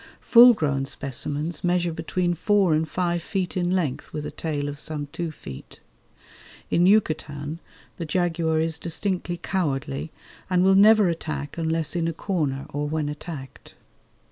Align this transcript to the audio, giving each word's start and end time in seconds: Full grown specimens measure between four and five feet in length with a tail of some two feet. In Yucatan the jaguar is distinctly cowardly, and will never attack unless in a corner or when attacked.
Full 0.21 0.55
grown 0.55 0.85
specimens 0.85 1.63
measure 1.63 1.93
between 1.93 2.33
four 2.33 2.73
and 2.73 2.89
five 2.89 3.21
feet 3.21 3.55
in 3.55 3.69
length 3.69 4.11
with 4.11 4.25
a 4.25 4.31
tail 4.31 4.67
of 4.67 4.79
some 4.79 5.05
two 5.11 5.29
feet. 5.29 5.79
In 6.71 6.87
Yucatan 6.87 7.59
the 7.97 8.05
jaguar 8.05 8.59
is 8.59 8.79
distinctly 8.79 9.37
cowardly, 9.37 10.11
and 10.49 10.63
will 10.63 10.73
never 10.73 11.07
attack 11.07 11.55
unless 11.55 11.95
in 11.95 12.07
a 12.07 12.13
corner 12.13 12.65
or 12.69 12.87
when 12.89 13.09
attacked. 13.09 13.75